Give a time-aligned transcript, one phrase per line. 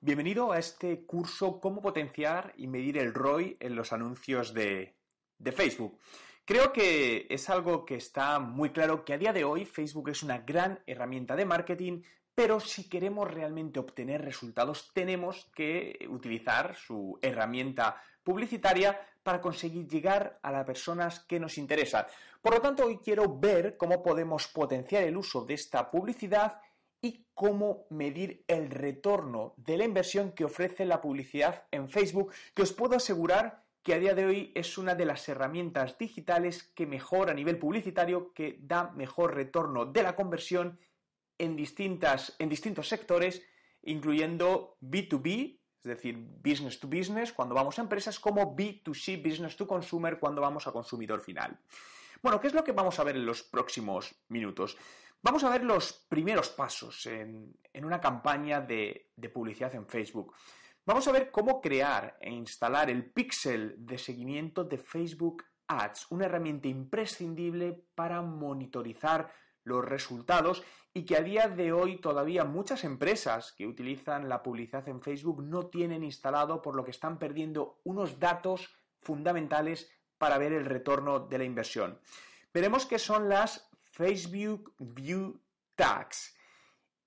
[0.00, 4.94] Bienvenido a este curso Cómo potenciar y medir el ROI en los anuncios de,
[5.56, 5.98] Facebook.
[6.44, 10.22] Creo que es algo que está muy claro que a día de hoy Facebook es
[10.22, 17.18] una gran herramienta de marketing, pero si queremos realmente obtener resultados tenemos que utilizar su
[17.20, 22.06] herramienta publicitaria para conseguir llegar a las personas que nos interesan.
[22.40, 26.60] Por lo tanto, hoy quiero ver cómo podemos potenciar el uso de esta publicidad
[27.00, 32.62] y cómo medir el retorno de la inversión que ofrece la publicidad en Facebook, que
[32.62, 36.86] os puedo asegurar que a día de hoy es una de las herramientas digitales que
[36.86, 40.78] mejor a nivel publicitario, que da mejor retorno de la conversión
[41.38, 43.42] en, distintas, en distintos sectores,
[43.82, 49.66] incluyendo B2B, es decir, business to business, cuando vamos a empresas, como B2C, business to
[49.66, 51.58] consumer, cuando vamos a consumidor final.
[52.20, 54.76] Bueno, ¿qué es lo que vamos a ver en los próximos minutos?
[55.22, 60.34] Vamos a ver los primeros pasos en, una campaña de, de, publicidad en Facebook.
[60.86, 66.26] Vamos a ver cómo crear e instalar el pixel de seguimiento de Facebook Ads, una
[66.26, 69.32] herramienta imprescindible para monitorizar
[69.64, 70.62] los resultados
[70.94, 75.42] y que a día de hoy todavía muchas empresas que utilizan la publicidad en Facebook
[75.42, 81.20] no tienen instalado, por lo que están perdiendo unos datos fundamentales para ver el retorno
[81.20, 82.00] de la inversión.
[82.52, 83.67] Veremos qué son las
[83.98, 85.40] Facebook View
[85.74, 86.36] Tags.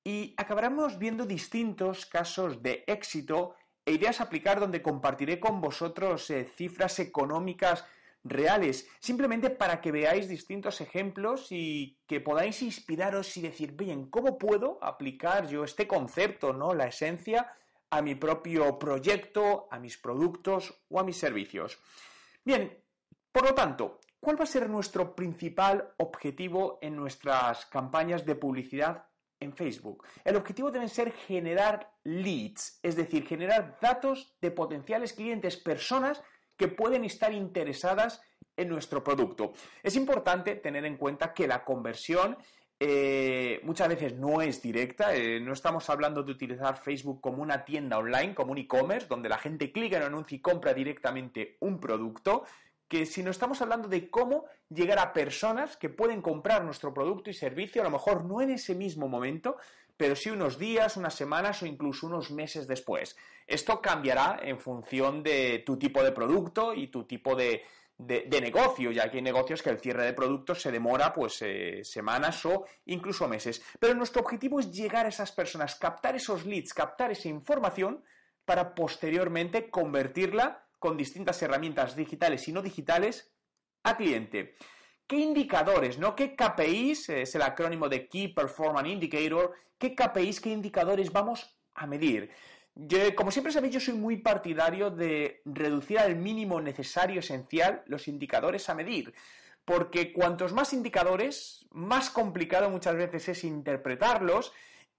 [0.04, 6.30] Y acabaremos viendo distintos casos de éxito e ideas a aplicar donde compartiré con vosotros
[6.30, 7.86] eh, cifras económicas
[8.26, 14.38] reales, simplemente para que veáis distintos ejemplos y que podáis inspiraros y decir, bien, ¿cómo
[14.38, 16.74] puedo aplicar yo este concepto, ¿no?
[16.74, 17.54] La esencia
[17.90, 21.80] a mi propio proyecto, a mis productos o a mis servicios.
[22.44, 22.84] Bien,
[23.32, 29.08] por lo tanto, ¿Cuál va a ser nuestro principal objetivo en nuestras campañas de publicidad
[29.40, 30.06] en Facebook?
[30.24, 36.22] El objetivo debe ser generar leads, es decir, generar datos de potenciales clientes, personas
[36.56, 38.22] que pueden estar interesadas
[38.56, 39.54] en nuestro producto.
[39.82, 42.38] Es importante tener en cuenta que la conversión
[42.80, 47.66] eh, muchas veces no es directa, eh, no estamos hablando de utilizar Facebook como una
[47.66, 51.58] tienda online, como un e-commerce, donde la gente clica en un anuncio y compra directamente
[51.62, 52.46] un producto,
[52.92, 57.30] que si no estamos hablando de cómo llegar a personas que pueden comprar nuestro producto
[57.30, 59.56] y servicio, a lo mejor no en ese mismo momento,
[59.96, 63.16] pero sí unos días, unas semanas o incluso unos meses después.
[63.48, 67.64] Esto cambiará en función de tu tipo de producto y tu tipo de,
[67.98, 72.46] negocio, ya que hay negocios que el cierre de productos se demora pues eh, semanas
[72.46, 73.64] o incluso meses.
[73.80, 78.04] Pero nuestro objetivo es llegar a esas personas, captar esos leads, captar esa información
[78.44, 83.32] para posteriormente convertirla con distintas herramientas digitales y no digitales
[83.84, 84.56] a cliente.
[85.06, 86.16] ¿Qué indicadores, no?
[86.16, 91.86] ¿Qué KPIs, es el acrónimo de Key Performance Indicator, qué KPIs, qué indicadores vamos a
[91.86, 92.32] medir?
[93.16, 98.68] como siempre sabéis, yo soy muy partidario de reducir al mínimo necesario, esencial, los indicadores
[98.70, 99.14] a medir.
[99.66, 104.54] Porque cuantos más indicadores, más complicado muchas veces es interpretarlos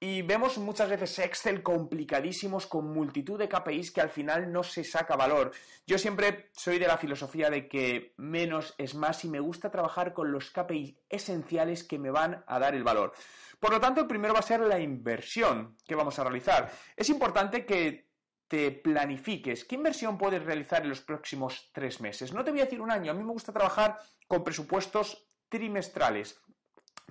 [0.04, 4.82] y vemos muchas veces Excel complicadísimos con multitud de KPIs que al final no se
[4.82, 5.52] saca valor.
[5.86, 10.12] Yo siempre soy de la filosofía de que menos es más y me gusta trabajar
[10.12, 13.12] con los KPIs esenciales que me van a dar el valor.
[13.60, 16.72] Por lo tanto, el primero va a ser la inversión que vamos a realizar.
[16.96, 18.08] Es importante que
[18.48, 19.64] te planifiques.
[19.64, 22.32] ¿Qué inversión puedes realizar en los próximos tres meses?
[22.32, 23.12] No te voy a decir un año.
[23.12, 26.42] A mí me gusta trabajar con presupuestos trimestrales.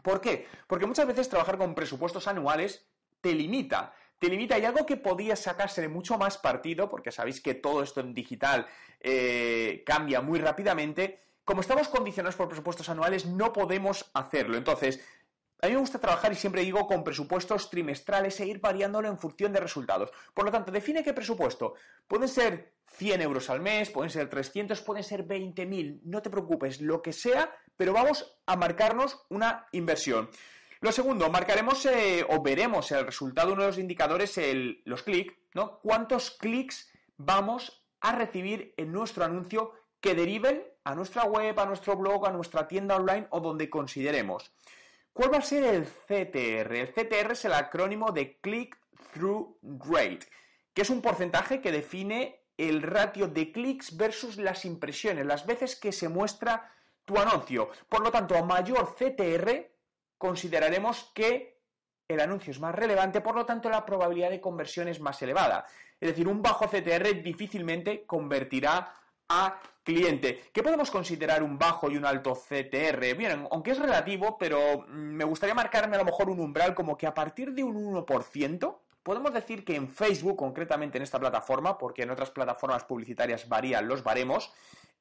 [0.01, 0.47] ¿Por qué?
[0.67, 2.85] Porque muchas veces trabajar con presupuestos anuales
[3.21, 3.93] te limita.
[4.19, 7.81] Te limita y algo que podías sacarse de mucho más partido, porque sabéis que todo
[7.81, 8.67] esto en digital
[8.99, 11.21] eh, cambia muy rápidamente.
[11.43, 14.57] Como estamos condicionados por presupuestos anuales, no podemos hacerlo.
[14.57, 15.03] Entonces,
[15.63, 19.19] a mí me gusta trabajar y siempre digo con presupuestos trimestrales e ir variándolo en
[19.19, 20.11] función de resultados.
[20.33, 21.75] Por lo tanto, define qué presupuesto.
[22.07, 26.01] Pueden ser 100 euros al mes, pueden ser 300, pueden ser 20.000.
[26.03, 30.29] No te preocupes, lo que sea, pero vamos a marcarnos una inversión.
[30.81, 34.39] Lo segundo, marcaremos eh, o veremos el resultado, uno de los indicadores,
[34.85, 35.79] los clics, ¿no?
[35.79, 41.95] ¿Cuántos clics vamos a recibir en nuestro anuncio que deriven a nuestra web, a nuestro
[41.95, 44.51] blog, a nuestra tienda online o donde consideremos?
[45.13, 46.73] ¿Cuál va a ser el CTR?
[46.75, 48.75] El CTR es el acrónimo de Click
[49.11, 50.25] click-through rate,
[50.73, 55.75] que es un porcentaje que define el ratio de clics versus las impresiones, las veces
[55.75, 56.71] que se muestra
[57.11, 57.69] tu anuncio.
[57.89, 59.69] Por lo tanto, a mayor CTR,
[60.17, 61.59] consideraremos que
[62.07, 65.65] el anuncio es más relevante, por lo tanto la probabilidad de conversión es más elevada.
[65.99, 68.95] Es decir, un bajo CTR difícilmente convertirá
[69.29, 70.49] a cliente.
[70.51, 73.15] ¿Qué podemos considerar un bajo y un alto CTR?
[73.15, 76.97] Bien, aunque es relativo, pero mm, me gustaría marcarme a lo mejor un umbral como
[76.97, 81.77] que a partir de un 1%, podemos decir que en Facebook, concretamente en esta plataforma,
[81.77, 84.51] porque en otras plataformas publicitarias varían los baremos,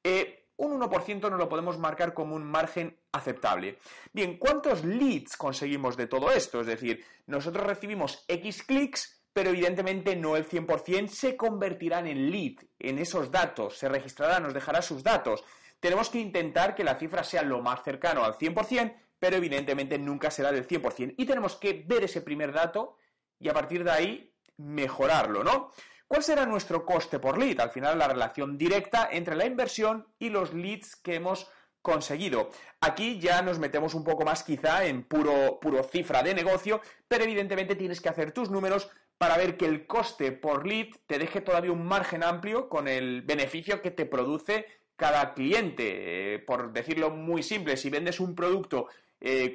[0.03, 3.79] eh, un 1% no lo podemos marcar como un margen aceptable.
[4.13, 6.61] Bien, ¿cuántos leads conseguimos de todo esto?
[6.61, 12.63] Es decir, nosotros recibimos X clics, pero evidentemente no el 100% se convertirán en lead,
[12.77, 15.43] en esos datos, se registrará, nos dejará sus datos.
[15.79, 20.29] Tenemos que intentar que la cifra sea lo más cercano al 100%, pero evidentemente nunca
[20.29, 21.15] será del 100%.
[21.17, 22.97] Y tenemos que ver ese primer dato
[23.39, 25.71] y a partir de ahí mejorarlo, ¿no?
[26.11, 27.61] ¿Cuál será nuestro coste por lead?
[27.61, 31.49] Al final, la relación directa entre la inversión y los leads que hemos
[31.81, 32.49] conseguido.
[32.81, 37.23] Aquí ya nos metemos un poco más quizá en puro, puro cifra de negocio, pero
[37.23, 41.39] evidentemente tienes que hacer tus números para ver que el coste por lead te deje
[41.39, 44.65] todavía un margen amplio con el beneficio que te produce
[44.97, 46.33] cada cliente.
[46.35, 48.87] Eh, por decirlo muy simple, si vendes un producto
[49.21, 49.53] eh,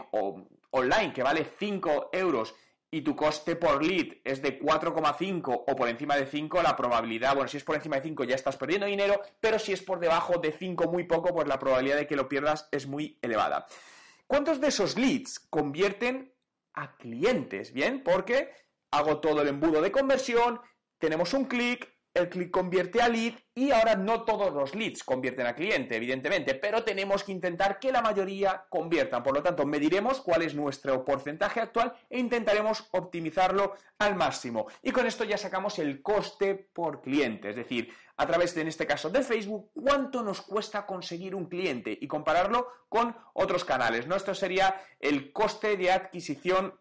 [0.70, 2.55] online que vale 5 euros
[2.91, 7.35] y tu coste por lead es de 4,5 o por encima de 5, la probabilidad,
[7.35, 9.99] bueno, si es por encima de 5 ya estás perdiendo dinero, pero si es por
[9.99, 13.67] debajo de 5 muy poco, pues la probabilidad de que lo pierdas es muy elevada.
[14.27, 16.33] ¿Cuántos de esos leads convierten
[16.75, 17.73] a clientes?
[17.73, 18.50] Bien, porque
[18.91, 20.61] hago todo el embudo de conversión,
[20.99, 25.47] tenemos un clic, el clic convierte a lead y ahora no todos los leads convierten
[25.47, 29.23] a cliente, evidentemente, pero tenemos que intentar que la mayoría conviertan.
[29.23, 34.67] Por lo tanto, mediremos cuál es nuestro porcentaje actual e intentaremos optimizarlo al máximo.
[34.83, 38.69] Y con esto ya sacamos el coste por cliente, es decir, a través de, en
[38.69, 44.07] este caso, de Facebook, cuánto nos cuesta conseguir un cliente y compararlo con otros canales.
[44.07, 44.17] ¿no?
[44.17, 46.75] Esto sería el coste de adquisición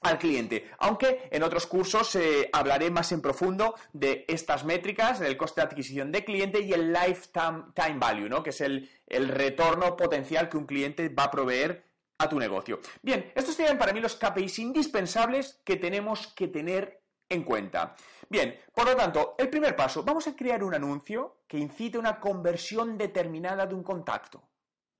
[0.00, 0.70] al cliente.
[0.78, 5.66] Aunque en otros cursos eh, hablaré más en profundo de estas métricas, del coste de
[5.66, 8.42] adquisición de cliente y el lifetime time value, ¿no?
[8.42, 11.84] que es el, el retorno potencial que un cliente va a proveer
[12.18, 12.80] a tu negocio.
[13.02, 17.94] Bien, estos serían para mí los KPIs indispensables que tenemos que tener en cuenta.
[18.28, 22.18] Bien, por lo tanto, el primer paso, vamos a crear un anuncio que incite una
[22.18, 24.42] conversión determinada de un contacto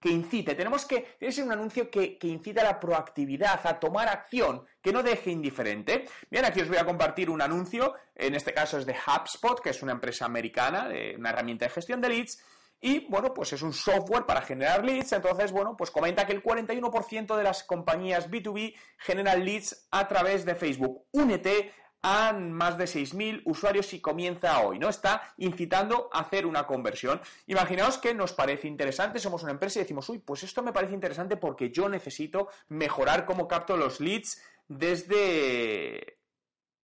[0.00, 4.09] que incite, tenemos que, ser un anuncio que, que incite a la proactividad, a tomar
[4.09, 6.06] acción, que no deje indiferente.
[6.31, 9.71] Bien, aquí os voy a compartir un anuncio, en este caso es de HubSpot, que
[9.71, 12.39] es una empresa americana, de una herramienta de gestión de leads,
[12.81, 16.43] y bueno, pues es un software para generar leads, entonces bueno, pues comenta que el
[16.43, 21.06] 41% de las compañías B2B generan leads a través de Facebook.
[21.11, 21.73] Únete
[22.03, 24.89] a más de 6.000 usuarios y comienza hoy, ¿no?
[24.89, 27.21] Está incitando a hacer una conversión.
[27.47, 30.95] Imaginaos que nos parece interesante, somos una empresa y decimos, uy, pues esto me parece
[30.95, 36.19] interesante porque yo necesito mejorar cómo capto los leads desde,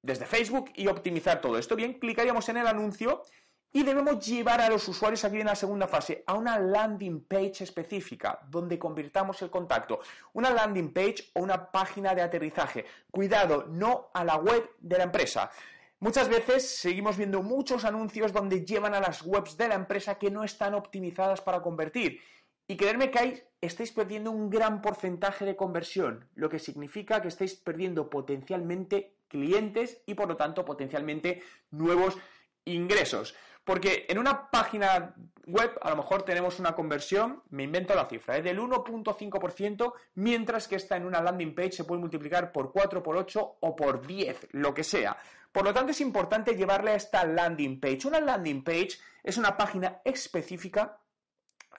[0.02, 1.76] desde Facebook y optimizar todo esto.
[1.76, 3.22] Bien, clicaríamos en el anuncio
[3.76, 7.64] y debemos llevar a los usuarios aquí en la segunda fase a una landing page
[7.64, 9.98] específica donde convirtamos el contacto.
[10.34, 12.84] Una landing page o una página de aterrizaje.
[13.10, 15.50] Cuidado, no a la web de la empresa.
[15.98, 20.30] Muchas veces seguimos viendo muchos anuncios donde llevan a las webs de la empresa que
[20.30, 22.20] no están optimizadas para convertir.
[22.68, 27.28] Y creerme que ahí estáis perdiendo un gran porcentaje de conversión, lo que significa que
[27.28, 32.16] estáis perdiendo potencialmente clientes y por lo tanto potencialmente nuevos
[32.64, 33.34] ingresos.
[33.64, 35.14] Porque en una página
[35.46, 38.42] web a lo mejor tenemos una conversión, me invento la cifra, ¿eh?
[38.42, 43.16] del 1.5%, mientras que esta en una landing page se puede multiplicar por 4, por
[43.16, 45.16] 8 o por 10, lo que sea.
[45.52, 48.08] Por lo tanto, es importante llevarle a esta landing page.
[48.08, 50.98] Una landing page es una página específica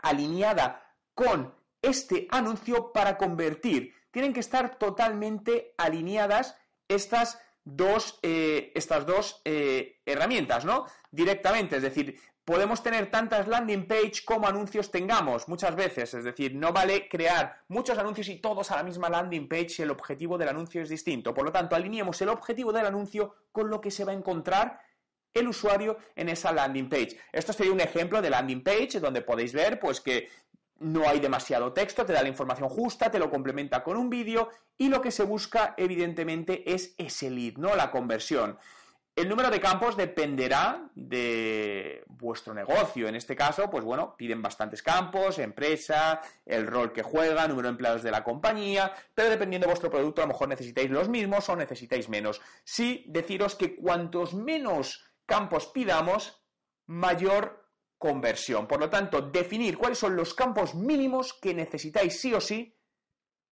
[0.02, 3.94] alineada con este anuncio para convertir.
[4.12, 10.86] Tienen que estar totalmente alineadas estas dos, eh, estas dos eh, herramientas, ¿no?
[11.12, 16.56] Directamente, es decir, podemos tener tantas landing page como anuncios tengamos muchas veces, es decir,
[16.56, 20.38] no vale crear muchos anuncios y todos a la misma landing page si el objetivo
[20.38, 21.34] del anuncio es distinto.
[21.34, 24.80] Por lo tanto, alineemos el objetivo del anuncio con lo que se va a encontrar
[25.34, 27.18] el usuario en esa landing page.
[27.34, 30.30] Esto sería un ejemplo de landing page donde podéis ver pues que
[30.80, 34.50] no hay demasiado texto, te da la información justa, te lo complementa con un vídeo
[34.78, 37.76] y lo que se busca evidentemente es ese lead, ¿no?
[37.76, 38.58] La conversión.
[39.16, 43.08] El número de campos dependerá de vuestro negocio.
[43.08, 47.72] En este caso, pues bueno, piden bastantes campos, empresa, el rol que juega, número de
[47.72, 51.48] empleados de la compañía, pero dependiendo de vuestro producto, a lo mejor necesitáis los mismos
[51.48, 52.42] o necesitáis menos.
[52.66, 56.44] Sí, deciros que cuantos menos campos pidamos,
[56.86, 57.65] mayor
[57.98, 58.68] conversión.
[58.68, 62.76] Por lo tanto, definir cuáles son los campos mínimos que necesitáis sí o sí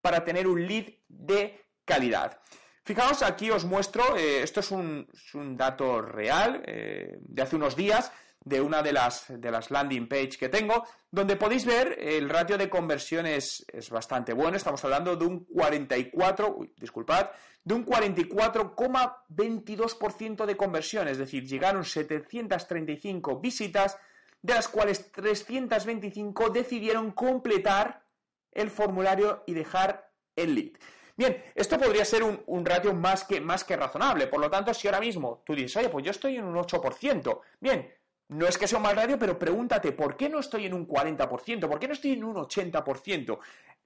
[0.01, 2.39] para tener un lead de calidad.
[2.85, 5.07] Fijaos, aquí os muestro, eh, esto es un,
[5.55, 8.11] dato real eh, de hace unos días,
[8.43, 9.29] de una de las,
[9.69, 14.83] landing page que tengo, donde podéis ver el ratio de conversión es, bastante bueno, estamos
[14.83, 17.29] hablando de un 44, disculpad,
[17.63, 23.97] de un 44,22% de conversión, es decir, llegaron 735 visitas,
[24.43, 28.05] de las cuales 325 decidieron completar
[28.51, 30.73] el formulario y dejar el lead.
[31.15, 34.27] Bien, esto podría ser un, ratio más que, más que razonable.
[34.27, 37.39] Por lo tanto, si ahora mismo tú dices, oye, pues yo estoy en un 8%,
[37.59, 37.91] bien,
[38.29, 40.87] no es que sea un mal radio, pero pregúntate, ¿por qué no estoy en un
[40.87, 41.67] 40%?
[41.67, 43.39] ¿Por qué no estoy en un 80%?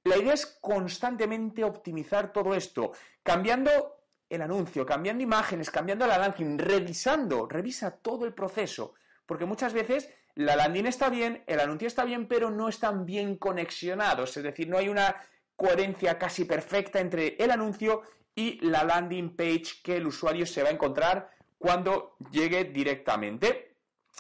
[0.06, 3.98] La idea es constantemente optimizar todo esto, cambiando
[4.30, 8.94] el anuncio, cambiando imágenes, cambiando la landing, revisando, revisa todo el proceso,
[9.26, 13.38] porque muchas veces la landing está bien, el anuncio está bien, pero no están bien
[13.38, 15.16] conexionados, es decir, no hay una
[15.56, 18.04] coherencia casi perfecta entre el anuncio
[18.36, 23.78] y la landing page que el usuario se va a encontrar cuando llegue directamente.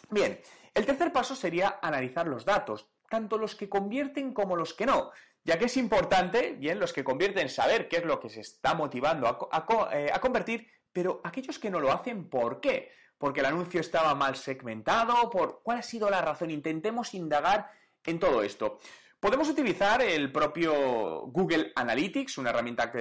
[0.09, 0.39] Bien,
[0.73, 5.11] el tercer paso sería analizar los datos, tanto los que convierten como los que no,
[5.43, 8.73] ya que es importante, bien, los que convierten saber qué es lo que se está
[8.73, 12.91] motivando a, eh, convertir, pero aquellos que no lo hacen, ¿por qué?
[13.17, 16.51] Porque el anuncio estaba mal segmentado, por cuál ha sido la razón.
[16.51, 17.71] Intentemos indagar
[18.03, 18.79] en todo esto.
[19.19, 22.91] Podemos utilizar el propio Google Analytics, una herramienta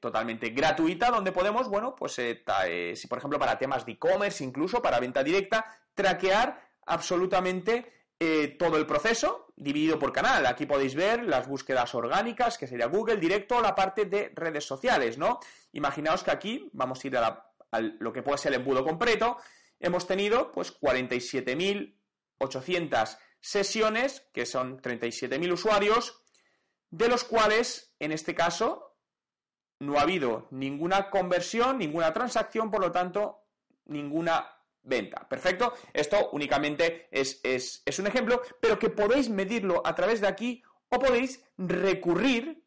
[0.00, 4.42] totalmente gratuita, donde podemos, bueno, pues eh, eh, si por ejemplo para temas de e-commerce,
[4.42, 10.44] incluso para venta directa, traquear absolutamente eh, todo el proceso dividido por canal.
[10.46, 14.66] Aquí podéis ver las búsquedas orgánicas, que sería Google directo, o la parte de redes
[14.66, 15.38] sociales, ¿no?
[15.72, 19.36] Imaginaos que aquí vamos a ir a, a lo que puede ser el embudo completo.
[19.80, 26.22] Hemos tenido pues 47.800 sesiones, que son 37.000 usuarios,
[26.90, 28.96] de los cuales, en este caso,
[29.80, 33.46] no ha habido ninguna conversión, ninguna transacción, por lo tanto,
[33.86, 34.46] ninguna
[34.82, 35.28] venta.
[35.28, 35.74] Perfecto.
[35.92, 37.40] Esto únicamente es,
[37.98, 42.64] un ejemplo, pero que podéis medirlo a través de aquí o podéis recurrir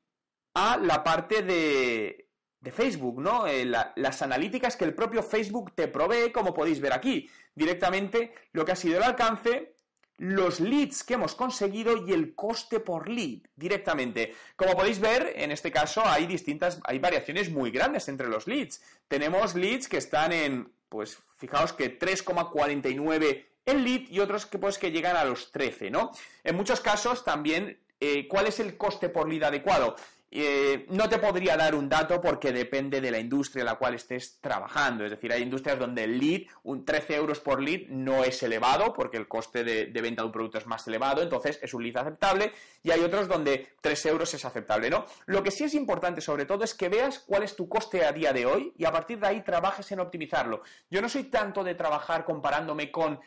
[0.53, 2.22] a la parte de,
[2.63, 3.45] de Facebook, ¿no?
[3.45, 7.29] Eh, las analíticas que el propio Facebook te provee, como podéis ver aquí.
[7.53, 9.75] Directamente lo que ha sido el alcance,
[10.17, 14.33] los leads que hemos conseguido y el coste por lead directamente.
[14.55, 18.81] Como podéis ver, en este caso hay distintas, hay variaciones muy grandes entre los leads.
[19.09, 24.77] Tenemos leads que están en, pues fijaos que 3,49 el lead y otros que pues
[24.77, 26.11] que llegan a los 13, ¿no?
[26.45, 29.97] En muchos casos también, eh, ¿cuál es el coste por lead adecuado?
[30.35, 33.93] Eh, no te podría dar un dato porque depende de la industria en la cual
[33.93, 35.05] estés trabajando.
[35.05, 38.93] Es decir, hay industrias donde el lead, un 13 euros por lead, no es elevado
[38.93, 41.97] porque el coste de, venta de un producto es más elevado, entonces es un lead
[41.97, 42.51] aceptable.
[42.81, 45.05] Y hay otros donde 3 euros es aceptable, ¿no?
[45.27, 48.11] Lo que sí es importante, sobre todo, es que veas cuál es tu coste a
[48.11, 50.63] día de hoy y a partir de ahí trabajes en optimizarlo.
[50.89, 53.19] Yo no soy tanto de trabajar comparándome con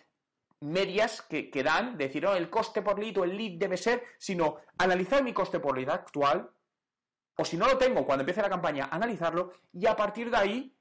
[0.60, 4.56] medias que, dan, decir, oh, el coste por lead o el lead debe ser, sino
[4.78, 6.50] analizar mi coste por lead actual,
[7.36, 10.76] o si no lo tengo cuando empiece la campaña, analizarlo y a partir de ahí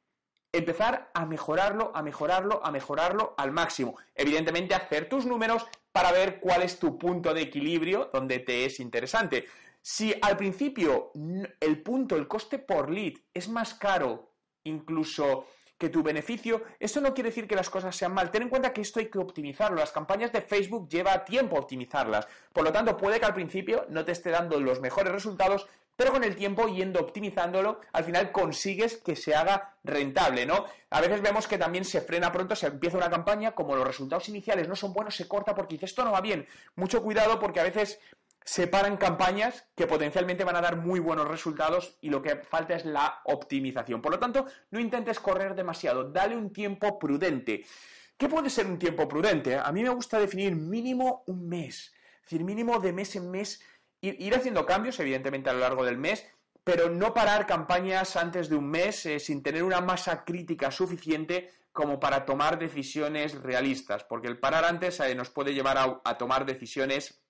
[0.51, 3.97] empezar a mejorarlo, a mejorarlo, a mejorarlo al máximo.
[4.13, 8.79] Evidentemente hacer tus números para ver cuál es tu punto de equilibrio donde te es
[8.79, 9.45] interesante.
[9.81, 11.11] Si al principio
[11.59, 14.31] el punto, el coste por lead es más caro
[14.63, 15.45] incluso
[15.77, 18.31] que tu beneficio, eso no quiere decir que las cosas sean mal.
[18.31, 19.77] Ten en cuenta que esto hay que optimizarlo.
[19.77, 22.27] Las campañas de Facebook lleva tiempo optimizarlas.
[22.53, 26.11] Por lo tanto, puede que al principio no te esté dando los mejores resultados, pero
[26.11, 30.65] con el tiempo, yendo optimizándolo, al final consigues que se haga rentable, ¿no?
[30.89, 34.27] A veces vemos que también se frena pronto, se empieza una campaña, como los resultados
[34.29, 36.47] iniciales no son buenos, se corta porque dice, esto no va bien.
[36.75, 37.99] Mucho cuidado porque a veces
[38.45, 42.75] se paran campañas que potencialmente van a dar muy buenos resultados y lo que falta
[42.75, 44.01] es la optimización.
[44.01, 47.65] Por lo tanto, no intentes correr demasiado, dale un tiempo prudente.
[48.17, 49.57] ¿Qué puede ser un tiempo prudente?
[49.57, 53.61] A mí me gusta definir mínimo un mes, es decir, mínimo de mes en mes
[54.09, 56.25] ir, haciendo cambios, evidentemente, a lo largo del mes,
[56.63, 61.51] pero no parar campañas antes de un mes eh, sin tener una masa crítica suficiente
[61.71, 66.45] como para tomar decisiones realistas, porque el parar antes eh, nos puede llevar a, tomar
[66.45, 67.21] decisiones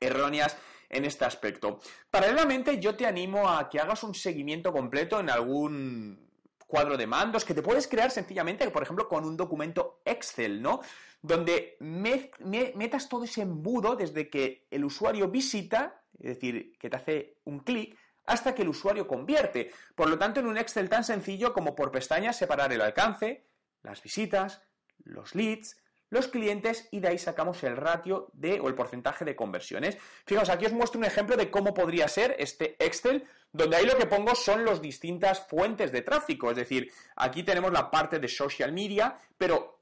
[0.00, 0.56] erróneas
[0.90, 1.78] en este aspecto.
[2.10, 6.28] Paralelamente, yo te animo a que hagas un seguimiento completo en algún
[6.66, 10.80] cuadro de mandos que te puedes crear sencillamente, por ejemplo, con un documento Excel, ¿no?
[11.22, 17.36] Donde metas todo ese embudo desde que el usuario visita, es decir, que te hace
[17.44, 17.96] un clic,
[18.26, 19.72] hasta que el usuario convierte.
[19.94, 23.46] Por lo tanto, en un Excel tan sencillo como por pestañas separar el alcance,
[23.82, 24.62] las visitas,
[25.04, 25.76] los leads,
[26.10, 29.98] los clientes y de ahí sacamos el ratio de o el porcentaje de conversiones.
[30.26, 33.96] Fijaos, aquí os muestro un ejemplo de cómo podría ser este Excel, donde ahí lo
[33.96, 38.28] que pongo son las distintas fuentes de tráfico, es decir, aquí tenemos la parte de
[38.28, 39.77] social media, pero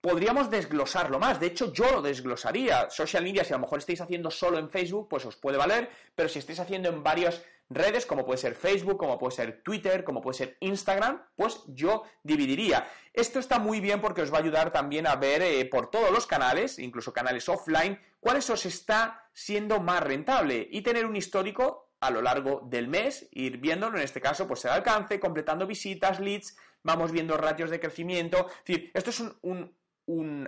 [0.00, 1.40] podríamos desglosarlo más.
[1.40, 2.90] De hecho, yo lo desglosaría.
[2.90, 5.90] Social media, si a lo mejor estáis haciendo solo en Facebook, pues os puede valer,
[6.14, 10.02] pero si estáis haciendo en varios redes, como puede ser Facebook, como puede ser Twitter,
[10.02, 12.88] como puede ser Instagram, pues yo dividiría.
[13.12, 16.10] Esto está muy bien porque os va a ayudar también a ver eh, por todos
[16.10, 21.90] los canales, incluso canales offline, cuáles os está siendo más rentable y tener un histórico
[22.00, 26.18] a lo largo del mes, ir viéndolo, en este caso, pues el alcance, completando visitas,
[26.18, 28.48] leads, vamos viendo ratios de crecimiento.
[28.48, 29.79] Es decir, esto es un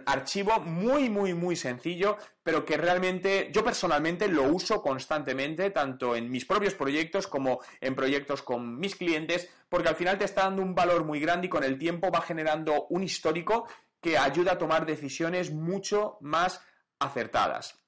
[0.07, 6.31] archivo muy, muy, muy sencillo, pero que realmente yo personalmente lo uso constantemente, tanto en
[6.31, 10.63] mis propios proyectos como en proyectos con mis clientes, porque al final te está dando
[10.63, 13.67] un valor muy grande y con el tiempo va generando un histórico
[14.01, 16.61] que ayuda a tomar decisiones mucho más
[16.99, 17.79] acertadas.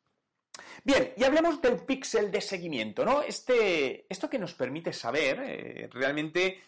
[0.84, 3.22] Bien, y hablemos del pixel de seguimiento, ¿no?
[3.22, 6.60] Este, esto que nos permite saber eh, realmente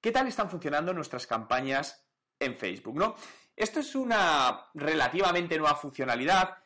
[0.00, 2.04] qué tal están funcionando nuestras campañas
[2.38, 3.16] en Facebook, ¿no?
[3.56, 6.58] Esto es una relativamente nueva funcionalidad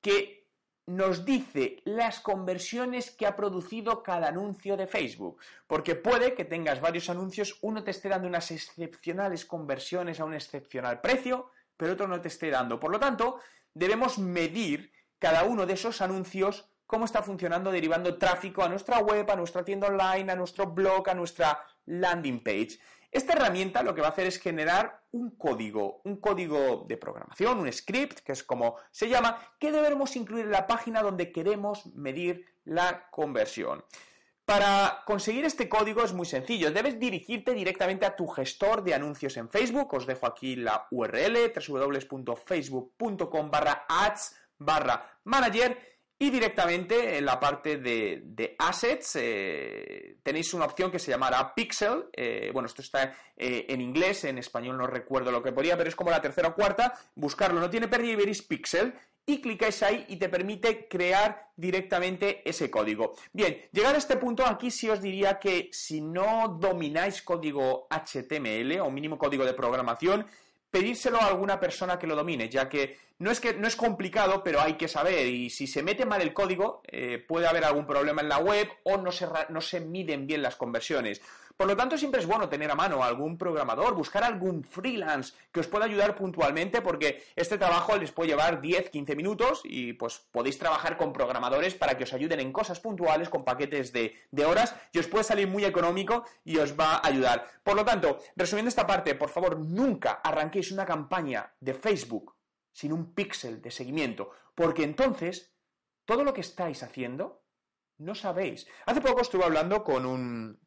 [0.00, 0.46] que
[0.86, 5.40] nos dice las conversiones que ha producido cada anuncio de Facebook.
[5.66, 10.34] Porque puede que tengas varios anuncios, uno te esté dando unas excepcionales conversiones a un
[10.34, 12.78] excepcional precio, pero otro no te esté dando.
[12.78, 13.40] Por lo tanto,
[13.74, 19.28] debemos medir cada uno de esos anuncios cómo está funcionando derivando tráfico a nuestra web,
[19.28, 22.78] a nuestra tienda online, a nuestro blog, a nuestra landing page.
[23.16, 27.58] Esta herramienta lo que va a hacer es generar un código, un código de programación,
[27.58, 31.86] un script, que es como se llama, que debemos incluir en la página donde queremos
[31.94, 33.82] medir la conversión.
[34.44, 36.70] Para conseguir este código es muy sencillo.
[36.70, 39.94] Debes dirigirte directamente a tu gestor de anuncios en Facebook.
[39.94, 47.76] Os dejo aquí la URL www.facebook.com barra ads barra manager y directamente en la parte
[47.76, 52.06] de, assets eh, tenéis una opción que se llamará Pixel.
[52.12, 55.90] Eh, bueno, esto está eh, en inglés, en español no recuerdo lo que podría, pero
[55.90, 56.94] es como la tercera o cuarta.
[57.14, 58.94] Buscarlo, no tiene pérdida y veréis Pixel.
[59.26, 63.14] Y clicáis ahí y te permite crear directamente ese código.
[63.32, 68.80] Bien, llegar a este punto aquí sí os diría que si no domináis código HTML
[68.80, 70.24] o mínimo código de programación,
[70.70, 74.42] pedírselo a alguna persona que lo domine, ya que no es que no es complicado,
[74.44, 77.86] pero hay que saber y si se mete mal el código eh, puede haber algún
[77.86, 81.22] problema en la web o no se, no se miden bien las conversiones.
[81.56, 85.60] Por lo tanto, siempre es bueno tener a mano algún programador, buscar algún freelance que
[85.60, 90.18] os pueda ayudar puntualmente, porque este trabajo les puede llevar 10, 15 minutos y pues
[90.30, 94.44] podéis trabajar con programadores para que os ayuden en cosas puntuales, con paquetes de, de
[94.44, 97.46] horas, y os puede salir muy económico y os va a ayudar.
[97.62, 102.35] Por lo tanto, resumiendo esta parte, por favor, nunca arranquéis una campaña de Facebook
[102.76, 105.56] sin un píxel de seguimiento, porque entonces
[106.04, 107.42] todo lo que estáis haciendo
[107.96, 108.66] no sabéis.
[108.84, 110.60] Hace poco estuve hablando con un,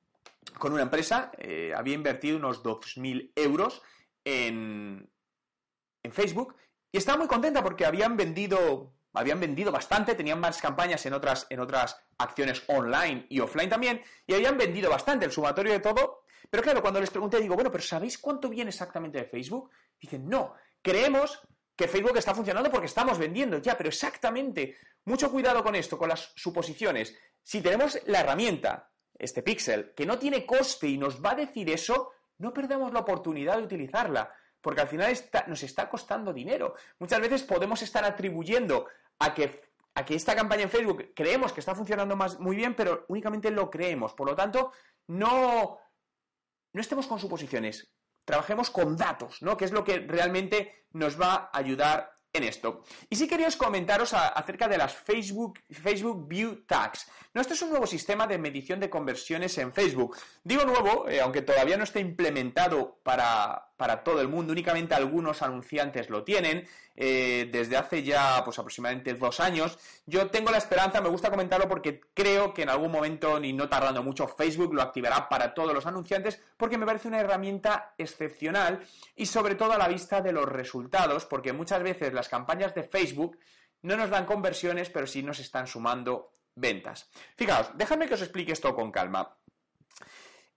[0.57, 3.83] con una empresa, eh, había invertido unos 2.000 euros
[4.25, 5.07] en,
[6.01, 6.55] en Facebook
[6.91, 11.45] y estaba muy contenta porque habían vendido, habían vendido bastante, tenían más campañas en otras,
[11.51, 16.23] en otras acciones online y offline también, y habían vendido bastante, el sumatorio de todo.
[16.49, 19.69] Pero claro, cuando les pregunté, digo, bueno, pero ¿sabéis cuánto viene exactamente de Facebook?
[20.01, 21.47] Dicen, no, creemos
[21.79, 26.09] que Facebook está funcionando porque estamos vendiendo, ya, pero exactamente, mucho cuidado con esto, con
[26.09, 27.17] las suposiciones.
[27.41, 31.69] Si tenemos la herramienta este píxel, que no tiene coste y nos va a decir
[31.69, 36.75] eso, no perdemos la oportunidad de utilizarla, porque al final nos está costando dinero.
[36.99, 38.87] Muchas veces podemos estar atribuyendo
[39.19, 39.61] a que,
[39.95, 43.51] a que esta campaña en Facebook creemos que está funcionando más, muy bien, pero únicamente
[43.51, 44.13] lo creemos.
[44.13, 44.73] Por lo tanto,
[45.07, 45.79] no,
[46.73, 47.89] no estemos con suposiciones,
[48.29, 49.57] trabajemos con datos, ¿no?
[49.57, 52.83] Que es lo que realmente nos va a ayudar en esto.
[53.09, 57.09] Y sí quería comentaros acerca de las Facebook, Facebook View Tags.
[57.33, 60.15] No, este es un nuevo sistema de medición de conversiones en Facebook.
[60.43, 65.41] Digo nuevo, eh, aunque todavía no esté implementado para, para todo el mundo, únicamente algunos
[65.41, 69.79] anunciantes lo tienen, eh, desde hace ya pues aproximadamente dos años.
[70.05, 73.69] Yo tengo la esperanza, me gusta comentarlo porque creo que en algún momento, ni no
[73.69, 78.85] tardando mucho, Facebook lo activará para todos los anunciantes, porque me parece una herramienta excepcional
[79.15, 82.83] y sobre todo a la vista de los resultados, porque muchas veces las campañas de
[82.83, 83.39] Facebook
[83.83, 87.09] no nos dan conversiones, pero sí nos están sumando ventas.
[87.37, 89.37] Fijaos, déjame que os explique esto con calma.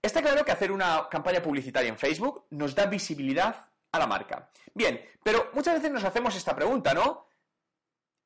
[0.02, 4.50] Está claro que hacer una campaña publicitaria en Facebook nos da visibilidad a la marca.
[4.74, 7.28] Bien, pero muchas veces nos hacemos esta pregunta, ¿no?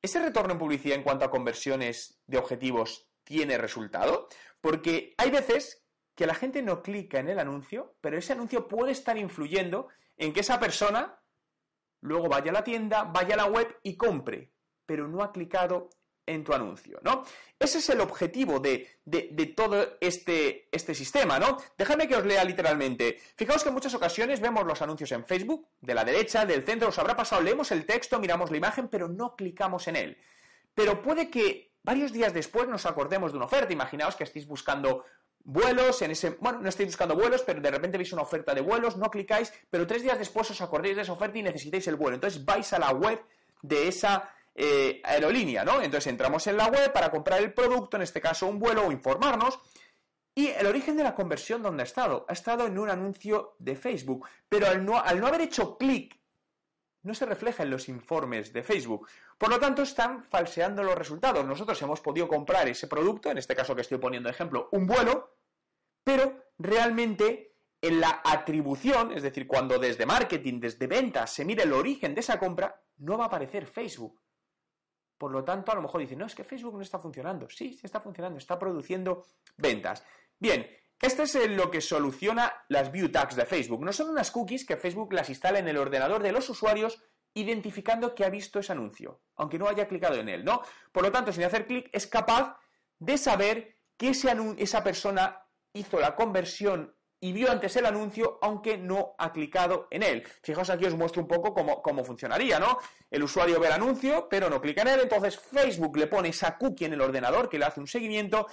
[0.01, 4.27] ¿Ese retorno en publicidad en cuanto a conversiones de objetivos tiene resultado?
[4.59, 5.85] Porque hay veces
[6.15, 10.33] que la gente no clica en el anuncio, pero ese anuncio puede estar influyendo en
[10.33, 11.21] que esa persona
[12.01, 14.51] luego vaya a la tienda, vaya a la web y compre,
[14.87, 15.89] pero no ha clicado
[16.27, 17.23] en tu anuncio, ¿no?
[17.57, 18.99] Ese es el objetivo de,
[19.55, 21.57] todo este, este sistema, ¿no?
[21.75, 23.17] Déjame que os lea literalmente.
[23.35, 26.89] Fijaos que en muchas ocasiones vemos los anuncios en Facebook, de la derecha, del centro,
[26.89, 30.17] os habrá pasado, leemos el texto, miramos la imagen, pero no clicamos en él.
[30.75, 33.73] Pero puede que varios días después nos acordemos de una oferta.
[33.73, 35.05] Imaginaos que estéis buscando
[35.43, 38.61] vuelos, en ese, bueno, no estáis buscando vuelos, pero de repente veis una oferta de
[38.61, 41.95] vuelos, no clicáis, pero tres días después os acordéis de esa oferta y necesitáis el
[41.95, 42.15] vuelo.
[42.15, 43.23] Entonces vais a la web
[43.61, 45.83] de esa eh, aerolínea, ¿no?
[45.83, 48.91] Entonces entramos en la web para comprar el producto, en este caso un vuelo o
[48.91, 49.59] informarnos.
[50.33, 52.25] Y el origen de la conversión, ¿dónde ha estado?
[52.27, 56.19] Ha estado en un anuncio de Facebook, pero al no, al no haber hecho clic,
[57.03, 59.07] no se refleja en los informes de Facebook.
[59.37, 61.45] Por lo tanto, están falseando los resultados.
[61.45, 65.37] Nosotros hemos podido comprar ese producto, en este caso que estoy poniendo ejemplo, un vuelo,
[66.03, 71.73] pero realmente en la atribución, es decir, cuando desde marketing, desde ventas se mire el
[71.73, 74.19] origen de esa compra, no va a aparecer Facebook.
[75.17, 77.49] Por lo tanto, a lo mejor dicen, no, es que Facebook no está funcionando.
[77.49, 79.25] Sí, sí está funcionando, está produciendo
[79.57, 80.03] ventas.
[80.39, 80.67] Bien,
[81.01, 83.83] este es lo que soluciona las view tags de Facebook.
[83.83, 87.01] No son unas cookies que Facebook las instala en el ordenador de los usuarios
[87.33, 90.61] identificando que ha visto ese anuncio, aunque no haya clicado en él, ¿no?
[90.91, 92.57] Por lo tanto, sin hacer clic, es capaz
[92.97, 99.15] de saber que esa persona hizo la conversión y vio antes el anuncio, aunque no
[99.17, 100.23] ha clicado en él.
[100.43, 102.77] Fijaos aquí os muestro un poco cómo, cómo, funcionaría, ¿no?
[103.09, 106.57] El usuario ve el anuncio, pero no clica en él, entonces Facebook le pone esa
[106.57, 108.47] cookie en el ordenador que le hace un seguimiento,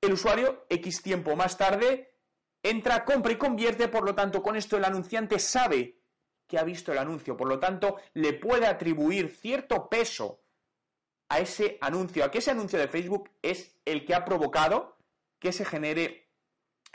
[0.00, 2.14] el usuario X tiempo más tarde
[2.62, 5.98] entra, compra y convierte, por lo tanto con esto el anunciante sabe
[6.46, 10.40] que ha visto el anuncio, por lo tanto le puede atribuir cierto peso
[11.28, 14.96] a ese anuncio, a que ese anuncio de Facebook es el que ha provocado
[15.38, 16.28] que se genere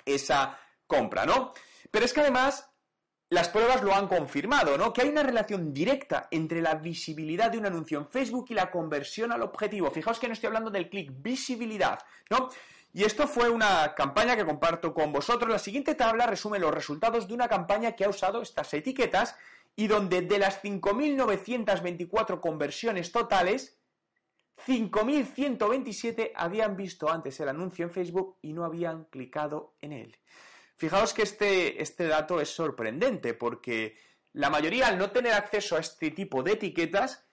[0.06, 1.54] esa compra, ¿no?
[1.90, 2.70] Pero es que además
[3.30, 4.92] las pruebas lo han confirmado, ¿no?
[4.92, 8.72] Que hay una relación directa entre la visibilidad de un anuncio en Facebook y la
[8.72, 9.92] conversión al objetivo.
[9.92, 12.00] Fijaos que no estoy hablando del clic, visibilidad,
[12.32, 12.50] ¿no?
[12.92, 15.52] Y esto fue una campaña que comparto con vosotros.
[15.52, 19.36] La siguiente tabla resume los resultados de una campaña que ha usado estas etiquetas
[19.76, 23.80] y donde de las 5.924 conversiones totales,
[24.66, 30.18] 5.127 habían visto antes el anuncio en Facebook y no habían clicado en él.
[30.80, 33.98] Fijaos que este, este dato es sorprendente porque
[34.32, 37.26] la mayoría al no tener acceso a este tipo de etiquetas,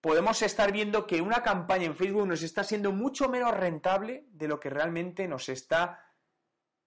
[0.00, 4.48] podemos estar viendo que una campaña en Facebook nos está siendo mucho menos rentable de
[4.48, 6.02] lo que realmente nos está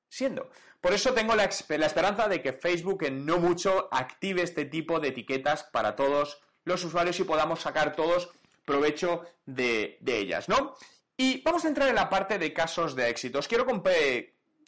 [0.09, 0.49] siendo.
[0.81, 5.09] Por eso tengo la, esperanza de que Facebook en no mucho active este tipo de
[5.09, 8.31] etiquetas para todos los usuarios y podamos sacar todos
[8.65, 10.75] provecho de, de ellas, ¿no?
[11.15, 13.47] Y vamos a entrar en la parte de casos de éxitos.
[13.47, 13.67] Quiero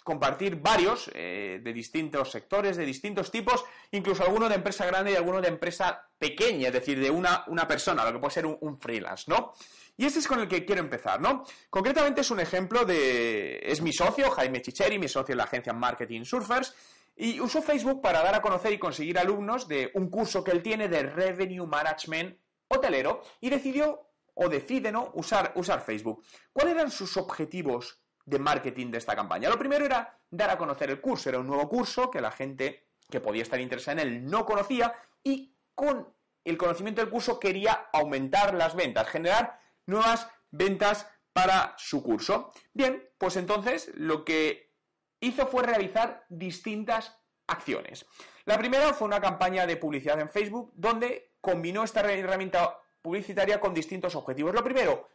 [0.08, 5.16] compartir varios eh, de distintos sectores, de distintos tipos, incluso alguno de empresa grande y
[5.18, 8.80] alguno de empresa pequeña, es decir, de una, una persona, lo que puede ser un,
[8.80, 9.52] freelance, ¿no?
[9.98, 11.44] Y este es con el que quiero empezar, ¿no?
[11.70, 13.60] Concretamente es un ejemplo de...
[13.62, 16.74] es mi socio, Jaime Chicheri, mi socio en la agencia Marketing Surfers,
[17.18, 20.64] y usó Facebook para dar a conocer y conseguir alumnos de un curso que él
[20.64, 22.38] tiene de Revenue Management
[22.70, 26.24] hotelero, y decidió, o decide, ¿no?, usar, usar Facebook.
[26.54, 29.50] ¿Cuáles eran sus objetivos de marketing de esta campaña.
[29.50, 32.90] Lo primero era dar a conocer el curso, era un nuevo curso que la gente
[33.10, 36.14] que podía estar interesada en él no conocía y con
[36.44, 42.52] el conocimiento del curso quería aumentar las ventas, generar nuevas ventas para su curso.
[42.74, 44.74] Bien, pues entonces lo que
[45.22, 48.06] hizo fue realizar distintas acciones.
[48.44, 53.74] La primera fue una campaña de publicidad en Facebook donde combinó esta herramienta publicitaria con
[53.74, 54.54] distintos objetivos.
[54.54, 55.08] Lo primero,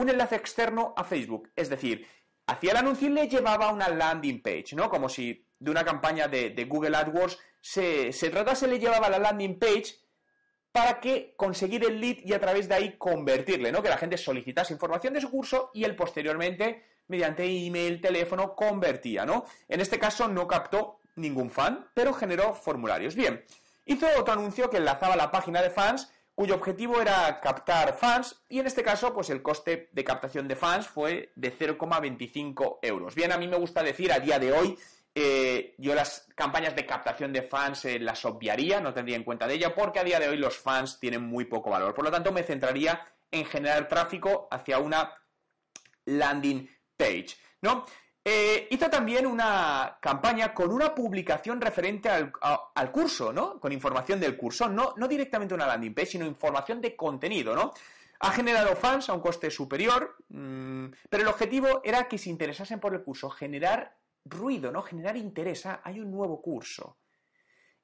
[0.00, 1.50] un enlace externo a Facebook.
[1.54, 2.06] Es decir,
[2.46, 4.88] hacía el anuncio y le llevaba una landing page, ¿no?
[4.88, 9.58] Como si de una campaña de, Google AdWords se, se tratase, le llevaba la landing
[9.58, 9.96] page
[10.72, 13.82] para que conseguir el lead y a través de ahí convertirle, ¿no?
[13.82, 19.26] Que la gente solicitase información de su curso y él posteriormente, mediante email, teléfono, convertía,
[19.26, 19.44] ¿no?
[19.68, 23.14] En este caso no captó ningún fan, pero generó formularios.
[23.14, 23.44] Bien,
[23.84, 26.10] hizo otro anuncio que enlazaba la página de fans
[26.40, 30.56] cuyo objetivo era captar fans y en este caso pues el coste de captación de
[30.56, 33.14] fans fue de 0,25 euros.
[33.14, 34.78] Bien, a mí me gusta decir a día de hoy
[35.14, 39.46] eh, yo las campañas de captación de fans eh, las obviaría, no tendría en cuenta
[39.46, 41.92] de ella, porque a día de hoy los fans tienen muy poco valor.
[41.92, 45.12] Por lo tanto, me centraría en generar tráfico hacia una
[46.06, 47.84] landing page, ¿no?
[48.22, 53.58] Eh, hizo también una campaña con una publicación referente al, curso, ¿no?
[53.58, 57.72] Con información del curso, no, directamente una landing page, sino información de contenido, ¿no?
[58.20, 62.78] Ha generado fans a un coste superior, mm, pero el objetivo era que se interesasen
[62.78, 64.82] por el curso, generar ruido, ¿no?
[64.82, 65.64] Generar interés.
[65.64, 66.98] Ah, hay un nuevo curso.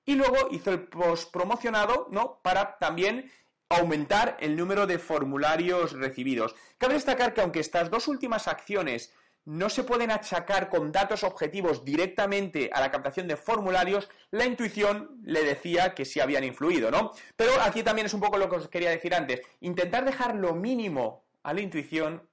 [0.05, 2.41] Y luego hizo el post promocionado, ¿no?
[2.43, 3.31] Para también
[3.71, 6.55] aumentar el número de formularios recibidos.
[6.77, 9.13] Cabe destacar que aunque estas dos últimas acciones
[9.47, 15.21] no se pueden achacar con datos objetivos directamente a la captación de formularios, la intuición
[15.23, 17.13] le decía que sí habían influido, ¿no?
[17.37, 20.55] Pero aquí también es un poco lo que os quería decir antes, intentar dejar lo
[20.55, 22.29] mínimo a la intuición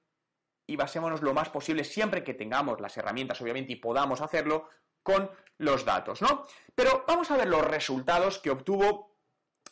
[0.66, 4.68] y basémonos lo más posible siempre que tengamos las herramientas, obviamente, y podamos hacerlo
[5.04, 6.46] con los datos, ¿no?
[6.74, 9.14] Pero vamos a ver los resultados que obtuvo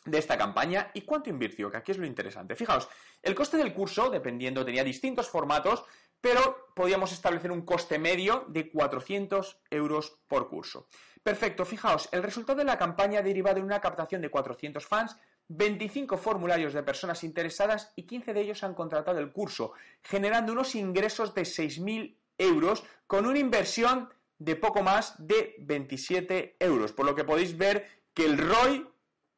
[0.05, 2.55] de esta campaña y cuánto invirtió, que aquí es lo interesante.
[2.55, 2.87] Fijaos,
[3.21, 5.83] el coste del curso, dependiendo, tenía distintos formatos,
[6.23, 10.87] pero podíamos establecer un coste medio de 400 euros por curso.
[11.21, 15.17] Perfecto, fijaos, el resultado de la campaña derivado de una captación de 400 fans,
[15.49, 20.75] 25 formularios de personas interesadas y 15 de ellos han contratado el curso, generando unos
[20.75, 24.07] ingresos de 6.000 euros con una inversión
[24.39, 28.87] de poco más de 27 euros, por lo que podéis ver que el ROI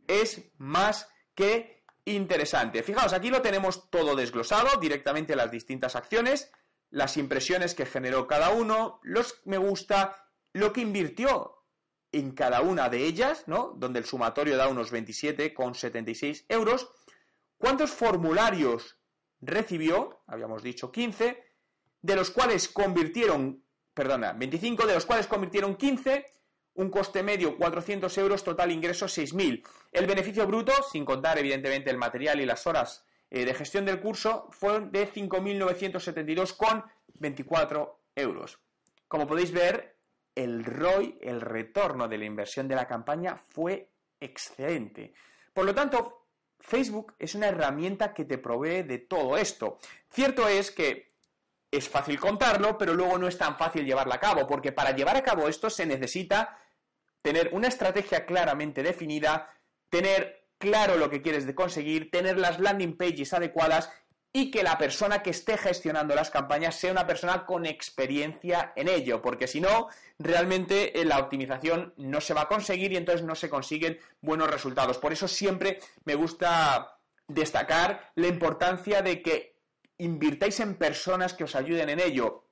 [0.07, 2.83] es más que interesante.
[2.83, 6.51] Fijaos, aquí lo tenemos todo desglosado, directamente las distintas acciones,
[6.89, 11.55] las impresiones que generó cada uno, los me gusta, lo que invirtió
[12.11, 13.73] en cada una de ellas, ¿no?
[13.75, 16.89] Donde el sumatorio da unos 27,76 euros.
[17.57, 18.97] ¿Cuántos formularios
[19.41, 20.23] recibió?
[20.27, 21.43] Habíamos dicho 15,
[22.01, 26.25] de los cuales convirtieron, perdona, 25, de los cuales convirtieron 15,
[26.75, 29.67] un coste medio 400 euros, total ingreso 6.000.
[29.91, 33.05] El beneficio bruto, sin contar evidentemente el material y las horas
[33.43, 38.59] de gestión del curso fueron de 5.972,24 euros.
[39.07, 39.97] Como podéis ver,
[40.35, 45.13] el ROI, el retorno de la inversión de la campaña, fue excelente.
[45.53, 46.27] Por lo tanto,
[46.59, 49.77] Facebook es una herramienta que te provee de todo esto.
[50.09, 51.13] Cierto es que
[51.71, 55.17] es fácil contarlo, pero luego no es tan fácil llevarla a cabo, porque para llevar
[55.17, 56.59] a cabo esto se necesita
[57.21, 59.49] tener una estrategia claramente definida,
[59.89, 63.89] tener claro lo que quieres de conseguir, tener las landing pages adecuadas
[64.33, 68.89] y que la persona que esté gestionando las campañas sea una persona con experiencia en
[68.89, 69.87] ello, porque si no,
[70.19, 74.51] realmente eh, la optimización no se va a conseguir y entonces no se consiguen buenos
[74.51, 74.97] resultados.
[74.97, 79.55] Por eso siempre me gusta destacar la importancia de que
[79.97, 82.44] invirtáis en personas que os ayuden en ello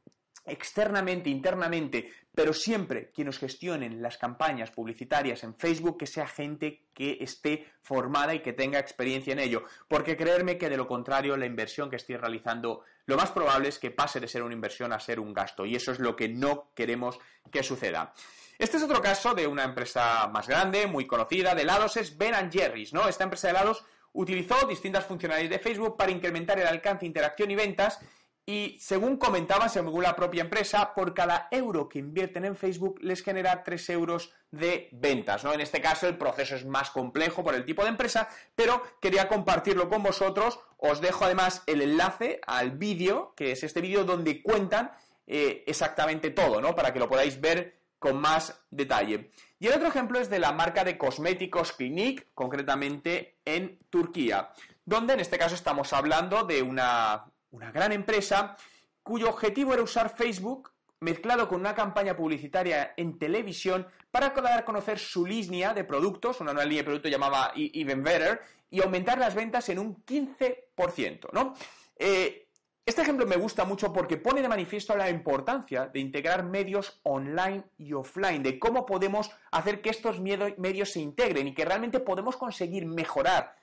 [0.46, 7.18] externamente, internamente, pero siempre quienes gestionen las campañas publicitarias en Facebook que sea gente que
[7.22, 11.46] esté formada y que tenga experiencia en ello, porque creerme que de lo contrario la
[11.46, 15.00] inversión que estoy realizando lo más probable es que pase de ser una inversión a
[15.00, 17.20] ser un gasto y eso es lo que no queremos
[17.52, 18.14] que suceda.
[18.58, 22.52] Este es otro caso de una empresa más grande, muy conocida, de helados, es Ben
[22.52, 23.08] Jerry's, ¿no?
[23.08, 27.56] Esta empresa de helados utilizó distintas funcionalidades de Facebook para incrementar el alcance, interacción y
[27.56, 28.00] ventas
[28.46, 33.24] y según comentaban, según la propia empresa, por cada euro que invierten en Facebook les
[33.24, 35.44] genera 3 euros de ventas.
[35.44, 35.54] ¿no?
[35.54, 39.30] En este caso el proceso es más complejo por el tipo de empresa, pero quería
[39.30, 40.60] compartirlo con vosotros.
[40.78, 44.92] Os dejo además el enlace al vídeo, que es este vídeo donde cuentan
[45.26, 46.76] eh, exactamente todo, ¿no?
[46.76, 49.32] Para que lo podáis ver con más detalle.
[49.58, 54.50] Y el otro ejemplo es de la marca de cosméticos Clinique, concretamente en Turquía,
[54.84, 58.58] donde en este caso estamos hablando de una una gran empresa
[59.02, 64.66] cuyo objetivo era usar Facebook mezclado con una campaña publicitaria en televisión para dar a
[64.66, 68.82] conocer su línea de productos, una nueva línea de productos llamada e- Even Better, y
[68.82, 71.54] aumentar las ventas en un 15%, ¿no?
[71.98, 72.48] Eh,
[72.86, 77.64] este ejemplo me gusta mucho porque pone de manifiesto la importancia de integrar medios online
[77.78, 82.36] y offline, de cómo podemos hacer que estos medios se integren y que realmente podemos
[82.36, 83.56] conseguir mejorar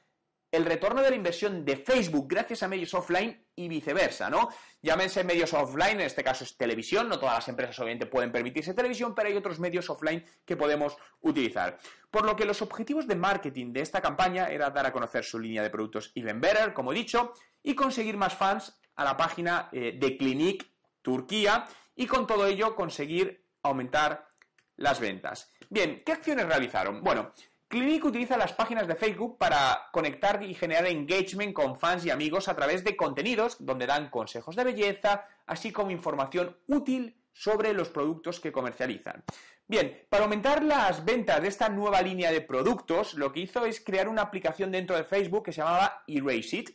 [0.53, 4.49] el retorno de la inversión de Facebook gracias a medios offline y viceversa, ¿no?
[4.83, 8.75] Llámense medios offline, en este caso es televisión, no todas las empresas obviamente pueden permitirse
[8.75, 11.79] televisión, pero hay otros medios offline que podemos utilizar.
[12.11, 15.39] Por lo que los objetivos de marketing de esta campaña era dar a conocer su
[15.39, 17.33] línea de productos Even Better, como he dicho,
[17.63, 20.67] y conseguir más fans a la página eh, de Clinique
[21.03, 24.29] Turquía y con todo ello conseguir aumentar
[24.77, 25.53] las ventas.
[25.69, 27.03] Bien, ¿qué acciones realizaron?
[27.03, 27.33] Bueno,
[27.71, 32.49] Clinic utiliza las páginas de Facebook para conectar y generar engagement con fans y amigos
[32.49, 37.89] a través de contenidos donde dan consejos de belleza, así como información útil sobre los
[37.89, 39.23] productos que comercializan.
[39.69, 43.81] Bien, para aumentar las ventas de esta nueva línea de productos, lo que hizo es
[43.81, 46.71] crear una aplicación dentro de Facebook que se llamaba Erase It.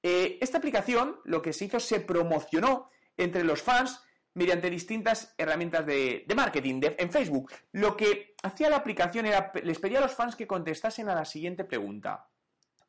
[0.00, 4.00] Eh, esta aplicación, lo que se hizo, se promocionó entre los fans
[4.36, 7.50] mediante distintas herramientas de, marketing en Facebook.
[7.72, 11.24] Lo que hacía la aplicación era, les pedía a los fans que contestasen a la
[11.24, 12.28] siguiente pregunta.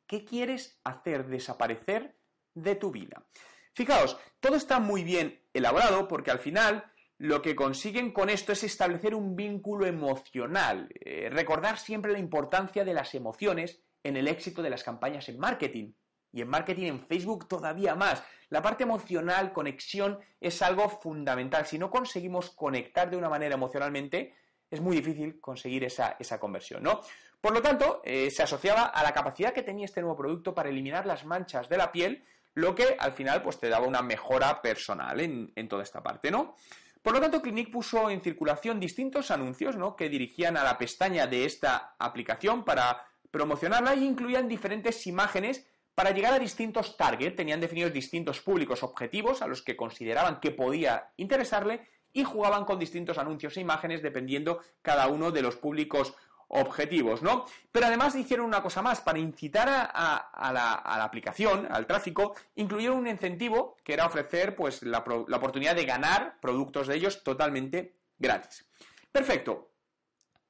[0.06, 2.18] ¿Qué quieres hacer desaparecer
[2.54, 3.26] de tu vida?
[3.74, 8.66] Fijaos, todo está muy bien elaborado porque al final lo que consiguen con esto es
[8.66, 14.62] establecer un vínculo emocional, eh, recordar siempre la importancia de las emociones en el éxito
[14.62, 15.94] de las campañas en marketing.
[16.38, 18.24] Y en marketing en Facebook todavía más.
[18.50, 21.66] La parte emocional, conexión, es algo fundamental.
[21.66, 24.36] Si no conseguimos conectar de una manera emocionalmente,
[24.70, 27.02] es muy difícil conseguir esa, conversión, ¿no?
[27.42, 30.70] Por lo tanto, eh, se asociaba a la capacidad que tenía este nuevo producto para
[30.70, 32.24] eliminar las manchas de la piel,
[32.54, 36.30] lo que al final pues te daba una mejora personal en, en toda esta parte,
[36.30, 36.56] ¿no?
[37.02, 39.96] Por lo tanto, Clinique puso en circulación distintos anuncios ¿no?
[39.96, 45.66] que dirigían a la pestaña de esta aplicación para promocionarla y incluían diferentes imágenes
[45.98, 47.36] para llegar a distintos targets.
[47.36, 52.78] Tenían definidos distintos públicos objetivos a los que consideraban que podía interesarle y jugaban con
[52.78, 56.14] distintos anuncios e imágenes dependiendo cada uno de los públicos
[56.50, 57.46] objetivos, ¿no?
[57.72, 63.08] Pero además hicieron una cosa más, para incitar a, la, aplicación, al tráfico, incluyeron un
[63.08, 68.70] incentivo que era ofrecer pues la oportunidad de ganar productos de ellos totalmente gratis.
[69.12, 69.72] Perfecto.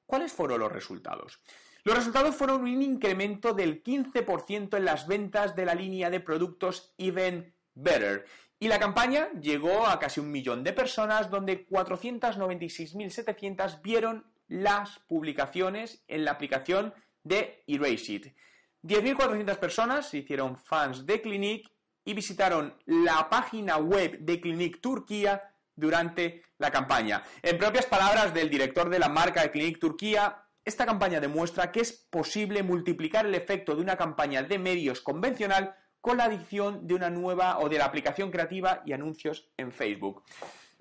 [0.05, 1.39] ¿Cuáles fueron los resultados?
[1.87, 6.93] Los resultados fueron un incremento del 15% en las ventas de la línea de productos
[6.97, 8.25] Even Better.
[8.59, 16.03] Y la campaña llegó a casi un millón de personas, donde 496.700 vieron las publicaciones
[16.09, 18.35] en la aplicación de Eraseit.
[18.83, 21.71] 10.400 personas se hicieron fans de Clinique
[22.03, 27.23] y visitaron la página web de Clinique Turquía durante la campaña.
[27.41, 31.79] En propias palabras del director de la marca de Clinique Turquía, esta campaña demuestra que
[31.79, 36.93] es posible multiplicar el efecto de una campaña de medios convencional con la adición de
[36.93, 40.23] una nueva o de la aplicación creativa y anuncios en Facebook.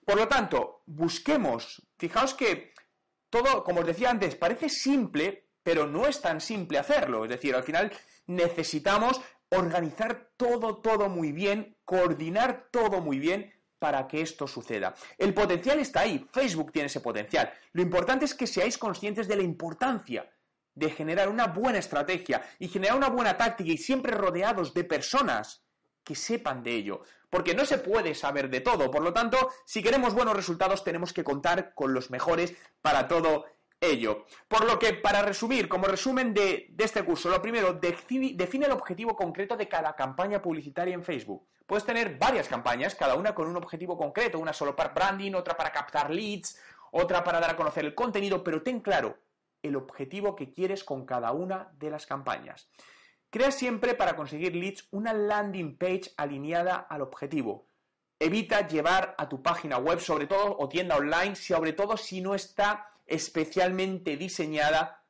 [0.04, 2.74] Por lo tanto, busquemos, fijaos que
[3.30, 7.22] todo, como os decía antes, parece simple, pero no es tan simple hacerlo.
[7.24, 7.92] Es decir, al final
[8.26, 9.20] necesitamos
[9.50, 14.94] organizar todo, todo muy bien, coordinar todo muy bien para que esto suceda.
[15.18, 17.52] El potencial está ahí, Facebook tiene ese potencial.
[17.72, 20.30] Lo importante es que seáis conscientes de la importancia
[20.74, 25.64] de generar una buena estrategia y generar una buena táctica y siempre rodeados de personas
[26.04, 28.90] que sepan de ello, porque no se puede saber de todo.
[28.90, 33.46] Por lo tanto, si queremos buenos resultados, tenemos que contar con los mejores para todo
[33.80, 34.26] ello.
[34.48, 39.16] Por lo que, para resumir, como resumen de, este curso, lo primero, define, el objetivo
[39.16, 41.46] concreto de cada campaña publicitaria en Facebook.
[41.66, 45.56] Puedes tener varias campañas, cada una con un objetivo concreto, una solo para branding, otra
[45.56, 46.58] para captar leads,
[46.92, 49.18] otra para dar a conocer el contenido, pero ten claro
[49.62, 52.68] el objetivo que quieres con cada una de las campañas.
[53.30, 57.66] Crea siempre para conseguir leads una landing page alineada al objetivo.
[58.18, 62.34] Evita llevar a tu página web, sobre todo, o tienda online, sobre todo si no
[62.34, 65.02] está especialmente diseñada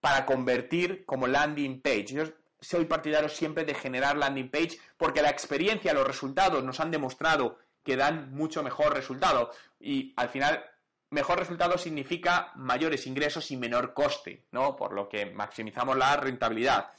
[0.00, 2.06] para convertir como landing page.
[2.06, 2.24] Yo
[2.60, 7.58] soy partidario siempre de generar landing page porque la experiencia, los resultados nos han demostrado
[7.84, 9.50] que dan mucho mejor resultado.
[9.80, 10.64] Y al final,
[11.10, 14.76] mejor resultado significa mayores ingresos y menor coste, ¿no?
[14.76, 16.90] Por lo que maximizamos la rentabilidad.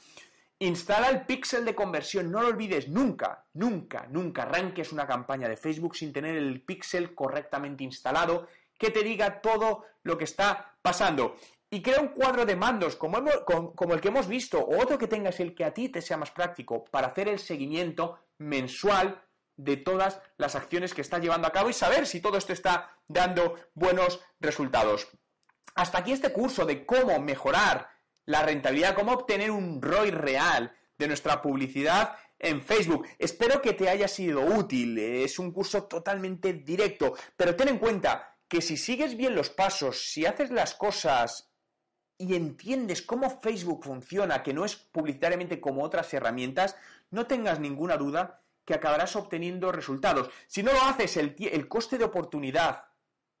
[0.60, 5.56] Instala el píxel de conversión, no lo olvides nunca, nunca, nunca arranques una campaña de
[5.56, 8.46] Facebook sin tener el píxel correctamente instalado
[8.78, 11.36] que te diga todo lo que está pasando.
[11.70, 15.40] Y crea un cuadro de mandos como, el que hemos visto, o otro que tengas
[15.40, 19.22] el que a ti te sea más práctico, para hacer el seguimiento mensual
[19.56, 22.96] de todas las acciones que está llevando a cabo y saber si todo esto está
[23.08, 25.08] dando buenos resultados.
[25.74, 27.88] Hasta aquí este curso de cómo mejorar
[28.26, 33.06] la rentabilidad, cómo obtener un ROI real de nuestra publicidad en Facebook.
[33.18, 34.98] Espero que te haya sido útil.
[34.98, 40.12] Es un curso totalmente directo, pero ten en cuenta que si sigues bien los pasos,
[40.12, 41.50] si haces las cosas
[42.16, 46.76] y entiendes cómo Facebook funciona, que no es publicitariamente como otras herramientas,
[47.10, 50.30] no tengas ninguna duda que acabarás obteniendo resultados.
[50.46, 52.84] Si no lo haces, el, coste de oportunidad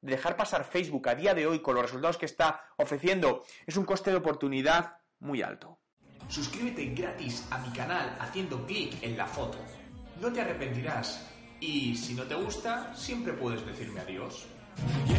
[0.00, 3.84] dejar pasar Facebook a día de hoy con los resultados que está ofreciendo es un
[3.84, 5.78] coste de oportunidad muy alto.
[6.26, 9.58] Suscríbete gratis a mi canal haciendo clic en la foto.
[10.20, 11.24] No te arrepentirás
[11.60, 14.48] y si no te gusta, siempre puedes decirme adiós.
[14.78, 15.14] Yeah,